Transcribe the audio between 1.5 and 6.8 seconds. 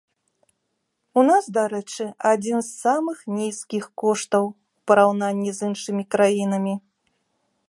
дарэчы, адзін з самых нізкіх коштаў у параўнанні з іншымі краінамі!